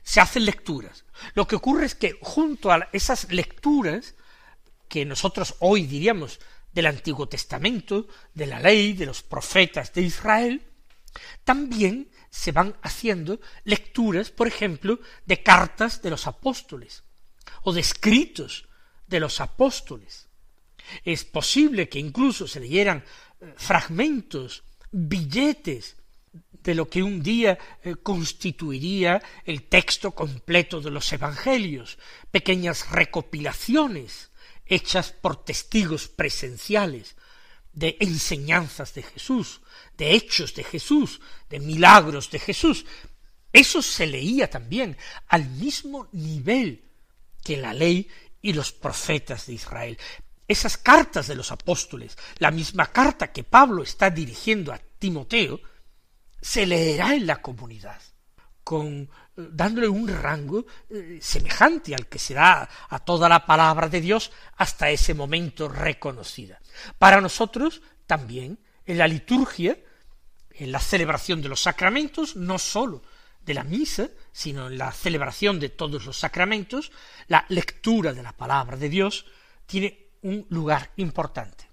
Se 0.02 0.20
hacen 0.20 0.44
lecturas. 0.44 1.04
Lo 1.34 1.46
que 1.46 1.56
ocurre 1.56 1.86
es 1.86 1.94
que 1.94 2.18
junto 2.20 2.72
a 2.72 2.88
esas 2.92 3.30
lecturas, 3.30 4.14
que 4.88 5.04
nosotros 5.04 5.54
hoy 5.60 5.86
diríamos 5.86 6.40
del 6.78 6.86
Antiguo 6.86 7.28
Testamento, 7.28 8.06
de 8.32 8.46
la 8.46 8.60
ley, 8.60 8.92
de 8.92 9.04
los 9.04 9.24
profetas 9.24 9.92
de 9.92 10.02
Israel, 10.02 10.62
también 11.42 12.08
se 12.30 12.52
van 12.52 12.76
haciendo 12.82 13.40
lecturas, 13.64 14.30
por 14.30 14.46
ejemplo, 14.46 15.00
de 15.26 15.42
cartas 15.42 16.02
de 16.02 16.10
los 16.10 16.28
apóstoles, 16.28 17.02
o 17.64 17.72
de 17.72 17.80
escritos 17.80 18.68
de 19.08 19.18
los 19.18 19.40
apóstoles. 19.40 20.28
Es 21.02 21.24
posible 21.24 21.88
que 21.88 21.98
incluso 21.98 22.46
se 22.46 22.60
leyeran 22.60 23.02
eh, 23.40 23.54
fragmentos, 23.56 24.62
billetes 24.92 25.96
de 26.62 26.76
lo 26.76 26.88
que 26.88 27.02
un 27.02 27.24
día 27.24 27.58
eh, 27.82 27.96
constituiría 27.96 29.20
el 29.44 29.64
texto 29.64 30.12
completo 30.12 30.80
de 30.80 30.92
los 30.92 31.12
evangelios, 31.12 31.98
pequeñas 32.30 32.88
recopilaciones 32.92 34.27
hechas 34.68 35.12
por 35.12 35.44
testigos 35.44 36.08
presenciales 36.08 37.16
de 37.72 37.96
enseñanzas 38.00 38.94
de 38.94 39.02
Jesús, 39.02 39.60
de 39.96 40.12
hechos 40.12 40.54
de 40.54 40.64
Jesús, 40.64 41.20
de 41.48 41.60
milagros 41.60 42.30
de 42.30 42.38
Jesús. 42.38 42.84
Eso 43.52 43.82
se 43.82 44.06
leía 44.06 44.50
también 44.50 44.96
al 45.28 45.48
mismo 45.48 46.08
nivel 46.12 46.84
que 47.42 47.56
la 47.56 47.72
ley 47.72 48.08
y 48.42 48.52
los 48.52 48.72
profetas 48.72 49.46
de 49.46 49.54
Israel. 49.54 49.98
Esas 50.46 50.76
cartas 50.76 51.26
de 51.26 51.34
los 51.34 51.52
apóstoles, 51.52 52.16
la 52.38 52.50
misma 52.50 52.86
carta 52.86 53.32
que 53.32 53.44
Pablo 53.44 53.82
está 53.82 54.10
dirigiendo 54.10 54.72
a 54.72 54.80
Timoteo, 54.98 55.60
se 56.40 56.66
leerá 56.66 57.14
en 57.14 57.26
la 57.26 57.42
comunidad, 57.42 58.00
con 58.64 59.10
dándole 59.38 59.88
un 59.88 60.08
rango 60.08 60.66
eh, 60.90 61.18
semejante 61.22 61.94
al 61.94 62.08
que 62.08 62.18
se 62.18 62.34
da 62.34 62.68
a 62.88 62.98
toda 62.98 63.28
la 63.28 63.46
palabra 63.46 63.88
de 63.88 64.00
Dios 64.00 64.32
hasta 64.56 64.90
ese 64.90 65.14
momento 65.14 65.68
reconocida. 65.68 66.58
Para 66.98 67.20
nosotros 67.20 67.80
también 68.06 68.58
en 68.84 68.98
la 68.98 69.06
liturgia, 69.06 69.78
en 70.50 70.72
la 70.72 70.80
celebración 70.80 71.40
de 71.40 71.48
los 71.48 71.62
sacramentos, 71.62 72.34
no 72.34 72.58
sólo 72.58 73.02
de 73.40 73.54
la 73.54 73.62
misa, 73.62 74.08
sino 74.32 74.66
en 74.66 74.76
la 74.76 74.90
celebración 74.90 75.60
de 75.60 75.68
todos 75.68 76.04
los 76.04 76.18
sacramentos, 76.18 76.90
la 77.28 77.46
lectura 77.48 78.12
de 78.12 78.22
la 78.22 78.32
palabra 78.32 78.76
de 78.76 78.88
Dios 78.88 79.24
tiene 79.66 80.08
un 80.22 80.46
lugar 80.50 80.90
importante. 80.96 81.68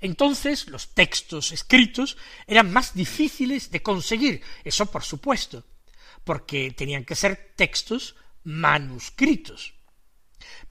Entonces 0.00 0.68
los 0.68 0.94
textos 0.94 1.52
escritos 1.52 2.16
eran 2.46 2.72
más 2.72 2.94
difíciles 2.94 3.70
de 3.70 3.82
conseguir, 3.82 4.42
eso 4.64 4.86
por 4.86 5.02
supuesto, 5.02 5.64
porque 6.26 6.72
tenían 6.72 7.04
que 7.04 7.14
ser 7.14 7.54
textos 7.54 8.16
manuscritos. 8.42 9.74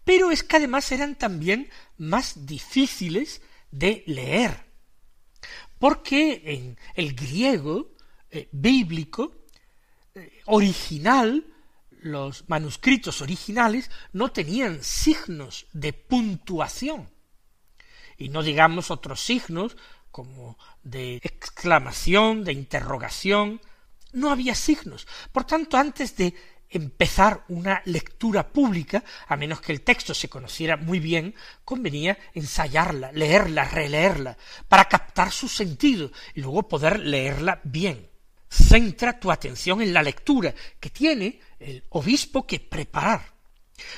Pero 0.04 0.32
es 0.32 0.44
que 0.44 0.58
además 0.58 0.92
eran 0.92 1.16
también 1.16 1.70
más 1.98 2.46
difíciles 2.46 3.42
de 3.72 4.04
leer, 4.06 4.66
porque 5.80 6.42
en 6.44 6.78
el 6.94 7.16
griego 7.16 7.94
eh, 8.30 8.50
bíblico 8.52 9.48
eh, 10.14 10.42
original, 10.48 11.46
los 12.02 12.50
manuscritos 12.50 13.22
originales 13.22 13.90
no 14.12 14.34
tenían 14.34 14.84
signos 14.84 15.68
de 15.72 15.94
puntuación 15.94 17.10
y 18.18 18.28
no 18.28 18.44
digamos 18.44 18.92
otros 18.92 19.22
signos 19.22 19.78
como 20.12 20.58
de 20.84 21.16
exclamación, 21.24 22.44
de 22.44 22.54
interrogación, 22.54 23.62
no 24.16 24.32
había 24.32 24.56
signos. 24.56 25.08
Por 25.32 25.44
tanto, 25.44 25.78
antes 25.78 26.16
de 26.16 26.34
empezar 26.70 27.46
una 27.50 27.82
lectura 27.86 28.48
pública, 28.48 29.04
a 29.28 29.36
menos 29.36 29.62
que 29.62 29.72
el 29.72 29.82
texto 29.82 30.14
se 30.14 30.30
conociera 30.30 30.78
muy 30.78 31.00
bien, 31.00 31.36
convenía 31.64 32.18
ensayarla, 32.34 33.12
leerla, 33.12 33.66
releerla, 33.66 34.38
para 34.68 34.86
captar 34.86 35.32
su 35.32 35.48
sentido 35.48 36.12
y 36.34 36.42
luego 36.42 36.68
poder 36.68 37.00
leerla 37.00 37.62
bien. 37.64 38.10
Centra 38.50 39.20
tu 39.20 39.32
atención 39.32 39.82
en 39.82 39.94
la 39.94 40.04
lectura 40.04 40.54
que 40.80 40.90
tiene 40.90 41.40
el 41.60 41.84
obispo 41.90 42.46
que 42.46 42.60
preparar. 42.60 43.36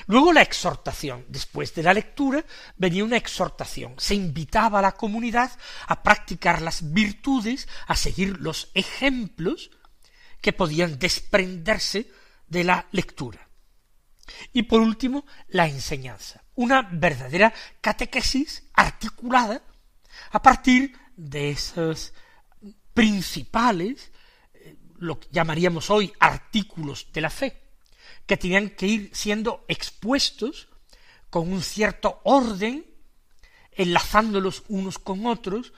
Luego 0.08 0.34
la 0.34 0.42
exhortación. 0.42 1.26
Después 1.28 1.74
de 1.76 1.84
la 1.84 1.94
lectura 1.94 2.44
venía 2.78 3.04
una 3.04 3.18
exhortación. 3.18 3.94
Se 3.98 4.15
invitaba 4.15 4.80
a 4.80 4.82
la 4.82 4.94
comunidad 4.94 5.52
a 5.88 6.02
practicar 6.02 6.62
las 6.62 6.92
virtudes, 6.94 7.68
a 7.86 7.96
seguir 7.96 8.38
los 8.39 8.72
ejemplos 8.74 9.70
que 10.41 10.54
podían 10.54 11.00
desprenderse 11.00 12.10
de 12.47 12.63
la 12.63 12.88
lectura. 12.91 13.47
Y 14.54 14.63
por 14.63 14.82
último, 14.82 15.26
la 15.47 15.67
enseñanza. 15.67 16.43
Una 16.56 16.82
verdadera 16.82 17.54
catequesis 17.82 18.63
articulada 18.73 19.62
a 20.32 20.41
partir 20.41 20.97
de 21.15 21.52
esos 21.52 22.13
principales, 22.93 24.12
eh, 24.54 24.76
lo 24.97 25.19
que 25.19 25.28
llamaríamos 25.32 25.89
hoy 25.89 26.12
artículos 26.19 27.08
de 27.13 27.21
la 27.21 27.30
fe 27.30 27.67
que 28.28 28.38
tenían 28.38 28.69
que 28.69 28.86
ir 28.86 29.10
siendo 29.13 29.65
expuestos 29.67 30.67
con 31.30 31.52
un 31.52 31.62
cierto 31.62 32.19
orden, 32.23 32.86
enlazándolos 33.71 34.63
unos 34.67 35.00
con 35.00 35.26
otros, 35.26 35.73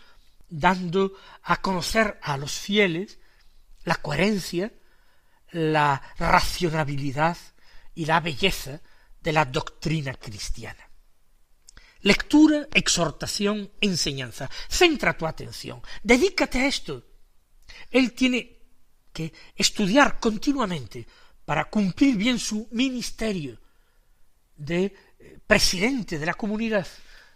dando 0.50 1.14
a 1.44 1.62
conocer 1.62 2.20
a 2.24 2.38
los 2.38 2.54
fieles 2.54 3.20
la 3.90 3.96
coherencia, 3.96 4.72
la 5.50 6.00
racionalidad 6.20 7.36
y 7.96 8.06
la 8.06 8.20
belleza 8.20 8.80
de 9.20 9.34
la 9.34 9.46
doctrina 9.46 10.14
cristiana. 10.14 10.88
Lectura, 12.02 12.68
exhortación, 12.72 13.72
enseñanza. 13.82 14.48
Centra 14.70 15.18
tu 15.18 15.26
atención. 15.26 15.82
Dedícate 16.04 16.60
a 16.60 16.68
esto. 16.68 17.04
Él 17.90 18.14
tiene 18.14 18.60
que 19.12 19.34
estudiar 19.56 20.20
continuamente 20.20 21.08
para 21.44 21.66
cumplir 21.66 22.16
bien 22.16 22.38
su 22.38 22.68
ministerio 22.72 23.60
de 24.56 24.86
eh, 24.86 25.40
presidente 25.48 26.20
de 26.20 26.28
la 26.28 26.36
comunidad, 26.36 26.86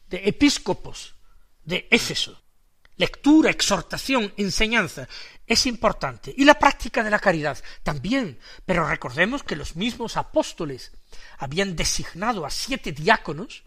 de 0.08 0.22
episcopos 0.30 1.16
de 1.64 1.88
Éfeso. 1.90 2.43
Lectura, 2.96 3.50
exhortación, 3.50 4.34
enseñanza 4.38 5.08
es 5.48 5.66
importante. 5.66 6.34
Y 6.38 6.46
la 6.46 6.60
práctica 6.60 7.04
de 7.04 7.10
la 7.10 7.20
caridad 7.20 7.58
también. 7.84 8.40
Pero 8.66 8.88
recordemos 8.88 9.44
que 9.44 9.56
los 9.56 9.76
mismos 9.76 10.18
apóstoles 10.18 10.92
habían 11.38 11.76
designado 11.76 12.46
a 12.46 12.50
siete 12.50 12.92
diáconos 12.92 13.64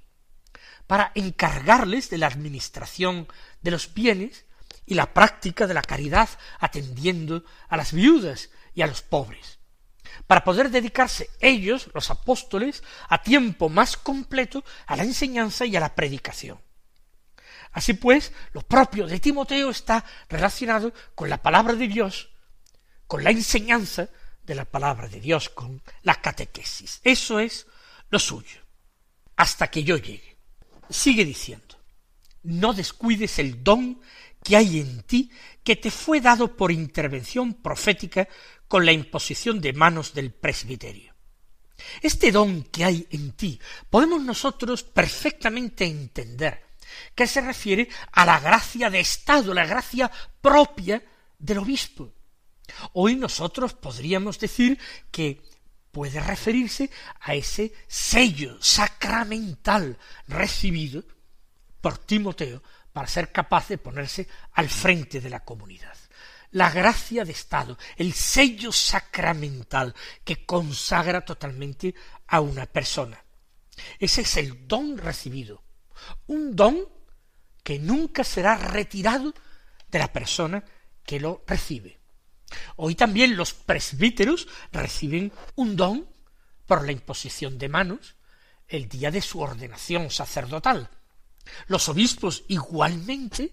para 0.86 1.10
encargarles 1.14 2.10
de 2.10 2.18
la 2.18 2.28
administración 2.28 3.26
de 3.62 3.70
los 3.72 3.92
bienes 3.92 4.46
y 4.86 4.94
la 4.94 5.12
práctica 5.12 5.66
de 5.66 5.74
la 5.74 5.82
caridad 5.82 6.28
atendiendo 6.60 7.44
a 7.68 7.76
las 7.76 7.92
viudas 7.92 8.50
y 8.74 8.82
a 8.82 8.86
los 8.86 9.02
pobres 9.02 9.56
para 10.26 10.44
poder 10.44 10.70
dedicarse 10.70 11.30
ellos, 11.40 11.88
los 11.94 12.10
apóstoles, 12.10 12.82
a 13.08 13.22
tiempo 13.22 13.68
más 13.68 13.96
completo 13.96 14.64
a 14.86 14.96
la 14.96 15.04
enseñanza 15.04 15.66
y 15.66 15.76
a 15.76 15.80
la 15.80 15.94
predicación. 15.94 16.60
Así 17.76 17.92
pues, 17.92 18.32
lo 18.54 18.62
propio 18.62 19.06
de 19.06 19.20
Timoteo 19.20 19.68
está 19.68 20.02
relacionado 20.30 20.94
con 21.14 21.28
la 21.28 21.42
palabra 21.42 21.74
de 21.74 21.86
Dios, 21.86 22.30
con 23.06 23.22
la 23.22 23.28
enseñanza 23.28 24.08
de 24.42 24.54
la 24.54 24.64
palabra 24.64 25.08
de 25.08 25.20
Dios, 25.20 25.50
con 25.50 25.82
la 26.02 26.14
catequesis. 26.14 27.00
Eso 27.04 27.38
es 27.38 27.66
lo 28.08 28.18
suyo. 28.18 28.62
Hasta 29.36 29.68
que 29.68 29.84
yo 29.84 29.98
llegue. 29.98 30.38
Sigue 30.88 31.26
diciendo, 31.26 31.76
no 32.44 32.72
descuides 32.72 33.38
el 33.40 33.62
don 33.62 34.00
que 34.42 34.56
hay 34.56 34.80
en 34.80 35.02
ti, 35.02 35.30
que 35.62 35.76
te 35.76 35.90
fue 35.90 36.22
dado 36.22 36.56
por 36.56 36.72
intervención 36.72 37.52
profética 37.52 38.26
con 38.68 38.86
la 38.86 38.92
imposición 38.92 39.60
de 39.60 39.74
manos 39.74 40.14
del 40.14 40.32
presbiterio. 40.32 41.14
Este 42.00 42.32
don 42.32 42.62
que 42.62 42.84
hay 42.84 43.06
en 43.10 43.32
ti 43.32 43.60
podemos 43.90 44.22
nosotros 44.22 44.82
perfectamente 44.82 45.84
entender 45.84 46.65
que 47.14 47.26
se 47.26 47.40
refiere 47.40 47.88
a 48.12 48.24
la 48.24 48.40
gracia 48.40 48.90
de 48.90 49.00
Estado, 49.00 49.52
la 49.54 49.66
gracia 49.66 50.10
propia 50.40 51.02
del 51.38 51.58
obispo. 51.58 52.12
Hoy 52.92 53.16
nosotros 53.16 53.74
podríamos 53.74 54.38
decir 54.38 54.78
que 55.10 55.42
puede 55.92 56.20
referirse 56.20 56.90
a 57.20 57.34
ese 57.34 57.72
sello 57.86 58.58
sacramental 58.60 59.98
recibido 60.28 61.04
por 61.80 61.98
Timoteo 61.98 62.62
para 62.92 63.08
ser 63.08 63.32
capaz 63.32 63.68
de 63.68 63.78
ponerse 63.78 64.28
al 64.52 64.68
frente 64.68 65.20
de 65.20 65.30
la 65.30 65.40
comunidad 65.40 65.96
la 66.52 66.70
gracia 66.70 67.24
de 67.24 67.32
Estado, 67.32 67.76
el 67.96 68.14
sello 68.14 68.72
sacramental 68.72 69.94
que 70.24 70.46
consagra 70.46 71.22
totalmente 71.22 71.94
a 72.26 72.40
una 72.40 72.64
persona. 72.64 73.22
Ese 73.98 74.22
es 74.22 74.36
el 74.38 74.66
don 74.66 74.96
recibido, 74.96 75.62
un 76.26 76.54
don 76.54 76.88
que 77.62 77.78
nunca 77.78 78.24
será 78.24 78.56
retirado 78.56 79.34
de 79.88 79.98
la 79.98 80.12
persona 80.12 80.64
que 81.04 81.20
lo 81.20 81.42
recibe. 81.46 81.98
Hoy 82.76 82.94
también 82.94 83.36
los 83.36 83.52
presbíteros 83.54 84.46
reciben 84.72 85.32
un 85.56 85.76
don 85.76 86.08
por 86.66 86.84
la 86.84 86.92
imposición 86.92 87.58
de 87.58 87.68
manos 87.68 88.16
el 88.68 88.88
día 88.88 89.10
de 89.10 89.20
su 89.20 89.40
ordenación 89.40 90.10
sacerdotal. 90.10 90.90
Los 91.68 91.88
obispos 91.88 92.44
igualmente 92.48 93.52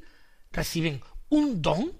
reciben 0.51 1.01
un 1.29 1.62
don 1.62 1.91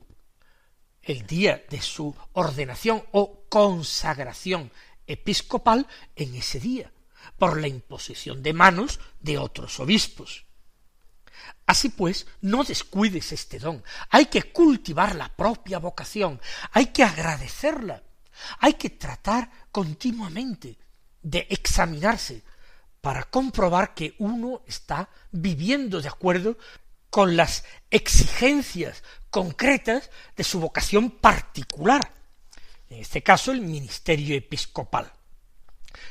el 1.02 1.26
día 1.28 1.64
de 1.70 1.82
su 1.82 2.16
ordenación 2.34 3.04
o 3.12 3.46
consagración 3.50 4.72
episcopal 5.06 5.88
en 6.16 6.36
ese 6.36 6.60
día. 6.60 6.93
Por 7.38 7.60
la 7.60 7.68
imposición 7.68 8.44
de 8.44 8.54
manos 8.54 9.00
de 9.20 9.38
otros 9.38 9.80
obispos. 9.80 10.46
Así 11.66 11.90
pues, 11.90 12.28
no 12.42 12.64
descuides 12.64 13.32
este 13.32 13.60
don. 13.60 13.84
Hay 14.10 14.26
que 14.28 14.52
cultivar 14.52 15.16
la 15.16 15.30
propia 15.30 15.80
vocación, 15.80 16.40
hay 16.72 16.88
que 16.88 17.04
agradecerla, 17.04 18.04
hay 18.60 18.74
que 18.74 18.90
tratar 18.90 19.50
continuamente 19.72 20.78
de 21.22 21.48
examinarse 21.50 22.44
para 23.02 23.24
comprobar 23.24 23.94
que 23.94 24.16
uno 24.20 24.62
está 24.66 25.10
viviendo 25.32 26.02
de 26.02 26.08
acuerdo 26.08 26.58
con 27.10 27.36
las 27.36 27.64
exigencias 27.92 29.04
concretas 29.30 30.10
de 30.36 30.44
su 30.44 30.60
vocación 30.60 31.12
particular, 31.12 32.14
en 32.90 33.00
este 33.00 33.22
caso 33.22 33.52
el 33.52 33.62
ministerio 33.62 34.36
episcopal. 34.36 35.12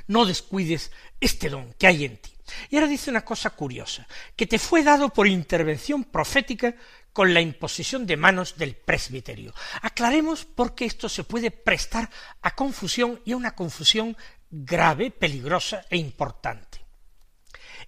No 0.07 0.25
descuides 0.25 0.91
este 1.21 1.49
don 1.49 1.73
que 1.75 1.87
hay 1.87 2.05
en 2.05 2.17
ti. 2.19 2.31
Y 2.71 2.77
ahora 2.77 2.89
dice 2.89 3.11
una 3.11 3.25
cosa 3.25 3.51
curiosa, 3.51 4.07
que 4.37 4.47
te 4.47 4.59
fue 4.59 4.83
dado 4.83 5.11
por 5.11 5.27
intervención 5.27 6.05
profética 6.05 6.75
con 7.13 7.35
la 7.35 7.41
imposición 7.41 8.07
de 8.07 8.17
manos 8.17 8.57
del 8.57 8.75
presbiterio. 8.75 9.55
Aclaremos 9.83 10.45
por 10.45 10.75
qué 10.75 10.87
esto 10.87 11.09
se 11.09 11.25
puede 11.25 11.51
prestar 11.51 12.09
a 12.41 12.55
confusión 12.55 13.21
y 13.25 13.33
a 13.33 13.37
una 13.37 13.55
confusión 13.55 14.17
grave, 14.51 15.11
peligrosa 15.11 15.85
e 15.91 15.97
importante. 15.97 16.81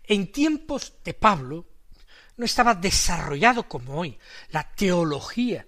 En 0.05 0.31
tiempos 0.31 0.95
de 1.03 1.15
Pablo 1.15 1.67
no 2.37 2.45
estaba 2.45 2.75
desarrollado 2.75 3.69
como 3.69 3.99
hoy 3.99 4.19
la 4.51 4.71
teología 4.75 5.67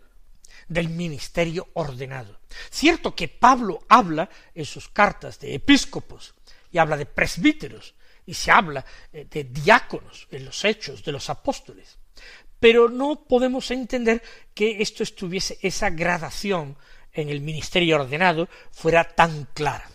del 0.69 0.89
ministerio 0.89 1.69
ordenado. 1.75 2.41
Cierto 2.71 3.15
que 3.15 3.29
Pablo 3.29 3.81
habla 3.89 4.29
en 4.55 4.65
sus 4.65 4.89
cartas 4.89 5.39
de 5.41 5.55
episcopos 5.55 6.35
y 6.73 6.79
habla 6.79 6.97
de 6.97 7.07
presbíteros 7.07 7.95
y 8.25 8.35
se 8.35 8.51
habla 8.51 8.85
eh, 9.13 9.27
de 9.31 9.45
diáconos 9.45 10.27
en 10.31 10.45
los 10.45 10.65
hechos 10.65 11.05
de 11.05 11.13
los 11.13 11.31
apóstoles. 11.31 11.99
Pero 12.59 12.89
no 12.89 13.27
podemos 13.27 13.71
entender 13.71 14.23
que 14.55 14.83
esto 14.83 15.03
estuviese, 15.03 15.59
esa 15.63 15.91
gradación 15.91 16.77
en 17.13 17.29
el 17.29 17.41
ministerio 17.41 17.97
ordenado 17.97 18.49
fuera 18.73 19.05
tan 19.05 19.49
clara. 19.55 19.89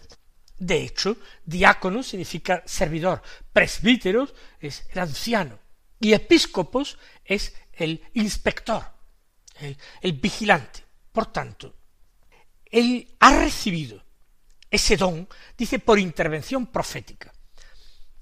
De 0.57 0.83
hecho, 0.83 1.17
diácono 1.43 2.03
significa 2.03 2.61
servidor, 2.65 3.23
presbíteros 3.51 4.33
es 4.59 4.85
el 4.91 4.99
anciano, 4.99 5.57
y 5.99 6.13
episcopos 6.13 6.99
es 7.25 7.55
el 7.73 8.03
inspector, 8.13 8.83
el, 9.61 10.13
vigilante. 10.13 10.83
Por 11.11 11.31
tanto, 11.31 11.75
él 12.65 13.15
ha 13.19 13.37
recibido 13.37 14.03
ese 14.69 14.95
don, 14.97 15.27
dice, 15.57 15.79
por 15.79 15.99
intervención 15.99 16.67
profética. 16.67 17.33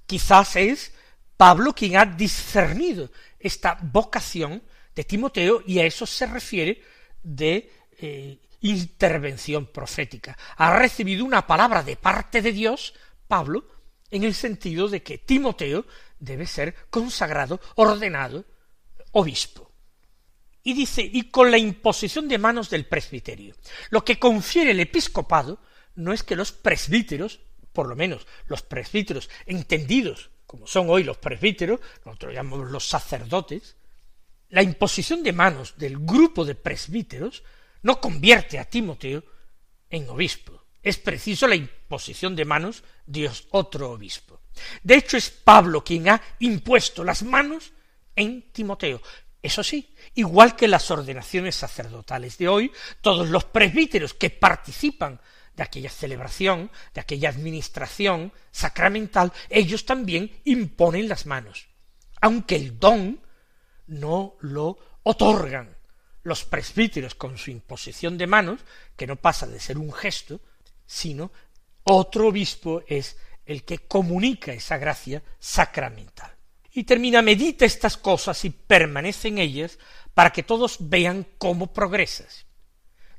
Quizás 0.06 0.56
es 0.56 0.91
Pablo 1.38 1.73
quien 1.73 1.97
ha 1.97 2.06
discernido 2.06 3.12
esta 3.39 3.78
vocación 3.82 4.63
de 4.95 5.04
Timoteo 5.04 5.63
y 5.65 5.80
a 5.80 5.86
eso 5.86 6.06
se 6.06 6.25
refiere 6.25 6.82
de 7.21 7.71
eh, 7.99 8.39
intervención 8.62 9.67
profética. 9.67 10.38
Ha 10.58 10.78
recibido 10.78 11.23
una 11.23 11.45
palabra 11.45 11.84
de 11.84 11.95
parte 11.95 12.41
de 12.41 12.52
Dios, 12.52 12.93
Pablo, 13.28 13.65
en 14.10 14.23
el 14.23 14.34
sentido 14.34 14.88
de 14.88 15.04
que 15.04 15.19
Timoteo 15.19 15.86
debe 16.19 16.45
ser 16.45 16.75
consagrado, 16.89 17.60
ordenado, 17.75 18.45
obispo. 19.12 19.68
Y 20.63 20.74
dice, 20.74 21.02
y 21.02 21.30
con 21.30 21.52
la 21.52 21.58
imposición 21.58 22.28
de 22.28 22.38
manos 22.38 22.69
del 22.69 22.86
presbiterio. 22.86 23.56
Lo 23.89 24.04
que 24.04 24.19
confiere 24.19 24.72
el 24.72 24.80
episcopado 24.80 25.60
no 25.95 26.13
es 26.13 26.24
que 26.24 26.36
los 26.36 26.52
presbíteros 26.52 27.39
por 27.74 27.88
lo 27.88 27.95
menos 27.95 28.28
los 28.48 28.62
presbíteros 28.62 29.30
entendidos, 29.45 30.30
como 30.45 30.67
son 30.67 30.89
hoy 30.89 31.04
los 31.04 31.17
presbíteros, 31.17 31.80
nosotros 32.06 32.34
llamamos 32.34 32.72
los 32.72 32.88
sacerdotes, 32.88 33.76
la 34.50 34.63
imposición 34.63 35.24
de 35.24 35.34
manos 35.34 35.76
del 35.78 35.98
grupo 36.00 36.43
de 36.43 36.56
presbíteros 36.56 37.43
no 37.84 38.02
convierte 38.02 38.58
a 38.60 38.65
Timoteo 38.65 39.24
en 39.89 40.10
obispo. 40.10 40.65
Es 40.82 40.98
preciso 40.98 41.48
la 41.48 41.56
imposición 41.56 42.36
de 42.36 42.45
manos 42.45 42.84
de 43.06 43.30
otro 43.52 43.91
obispo. 43.91 44.41
De 44.82 44.95
hecho, 44.95 45.17
es 45.17 45.30
Pablo 45.30 45.84
quien 45.84 46.10
ha 46.10 46.22
impuesto 46.39 47.04
las 47.04 47.24
manos 47.24 47.72
en 48.15 48.52
Timoteo. 48.52 49.02
Eso 49.41 49.63
sí, 49.63 49.95
igual 50.15 50.56
que 50.56 50.67
las 50.67 50.91
ordenaciones 50.91 51.56
sacerdotales 51.56 52.38
de 52.38 52.49
hoy, 52.49 52.71
todos 53.02 53.30
los 53.30 53.45
presbíteros 53.45 54.13
que 54.13 54.30
participan 54.30 55.21
de 55.56 55.63
aquella 55.63 55.89
celebración, 55.89 56.71
de 56.93 57.02
aquella 57.02 57.30
administración 57.30 58.34
sacramental, 58.52 59.32
ellos 59.49 59.86
también 59.86 60.41
imponen 60.43 61.08
las 61.08 61.25
manos, 61.25 61.67
aunque 62.21 62.56
el 62.56 62.80
don 62.80 63.21
no 63.88 64.36
lo 64.41 64.78
otorgan 65.04 65.78
los 66.23 66.43
presbíteros 66.43 67.15
con 67.15 67.38
su 67.38 67.49
imposición 67.49 68.17
de 68.17 68.28
manos, 68.28 68.62
que 68.95 69.08
no 69.08 69.15
pasa 69.15 69.47
de 69.47 69.60
ser 69.60 69.78
un 69.78 69.91
gesto, 69.91 70.41
sino 70.86 71.32
otro 71.84 72.28
obispo 72.28 72.84
es 72.88 73.17
el 73.45 73.63
que 73.63 73.80
comunica 73.80 74.54
esa 74.54 74.78
gracia 74.78 75.23
sacramental. 75.39 76.38
Y 76.80 76.86
termina, 76.86 77.22
medita 77.22 77.65
estas 77.65 77.98
cosas 77.98 78.46
y 78.46 78.52
permanece 78.52 79.28
en 79.28 79.39
ellas 79.39 79.78
para 80.13 80.30
que 80.30 80.44
todos 80.44 80.78
vean 80.80 81.28
cómo 81.38 81.74
progresas 81.74 82.46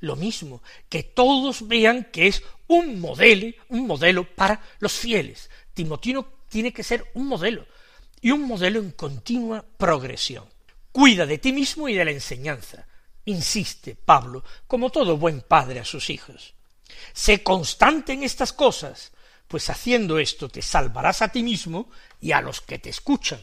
lo 0.00 0.16
mismo, 0.16 0.62
que 0.88 1.02
todos 1.02 1.68
vean 1.68 2.04
que 2.04 2.26
es 2.26 2.42
un 2.68 3.00
modelo, 3.00 3.54
un 3.68 3.86
modelo 3.86 4.24
para 4.34 4.62
los 4.78 4.94
fieles. 4.94 5.50
Timotino 5.74 6.26
tiene 6.48 6.72
que 6.72 6.82
ser 6.82 7.10
un 7.12 7.26
modelo, 7.26 7.66
y 8.22 8.30
un 8.30 8.46
modelo 8.46 8.80
en 8.80 8.92
continua 8.92 9.62
progresión. 9.76 10.46
Cuida 10.90 11.26
de 11.26 11.36
ti 11.36 11.52
mismo 11.52 11.86
y 11.86 11.92
de 11.92 12.06
la 12.06 12.12
enseñanza, 12.12 12.86
insiste 13.26 13.94
Pablo, 13.94 14.42
como 14.66 14.88
todo 14.88 15.18
buen 15.18 15.42
padre 15.42 15.80
a 15.80 15.84
sus 15.84 16.08
hijos. 16.08 16.54
Sé 17.12 17.42
constante 17.42 18.14
en 18.14 18.22
estas 18.22 18.54
cosas, 18.54 19.12
pues 19.50 19.68
haciendo 19.68 20.20
esto 20.20 20.48
te 20.48 20.62
salvarás 20.62 21.22
a 21.22 21.28
ti 21.28 21.42
mismo 21.42 21.90
y 22.20 22.30
a 22.30 22.40
los 22.40 22.60
que 22.60 22.78
te 22.78 22.88
escuchan. 22.88 23.40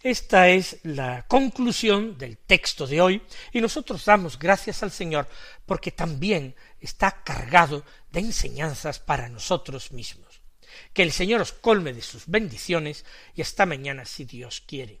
Esta 0.00 0.48
es 0.50 0.78
la 0.84 1.26
conclusión 1.26 2.16
del 2.16 2.38
texto 2.38 2.86
de 2.86 3.00
hoy 3.00 3.22
y 3.52 3.60
nosotros 3.60 4.04
damos 4.04 4.38
gracias 4.38 4.84
al 4.84 4.92
Señor 4.92 5.26
porque 5.66 5.90
también 5.90 6.54
está 6.78 7.24
cargado 7.24 7.84
de 8.12 8.20
enseñanzas 8.20 9.00
para 9.00 9.28
nosotros 9.28 9.90
mismos. 9.90 10.42
Que 10.92 11.02
el 11.02 11.10
Señor 11.10 11.40
os 11.40 11.50
colme 11.50 11.92
de 11.92 12.02
sus 12.02 12.28
bendiciones 12.28 13.04
y 13.34 13.42
hasta 13.42 13.66
mañana 13.66 14.04
si 14.04 14.24
Dios 14.26 14.62
quiere. 14.64 15.00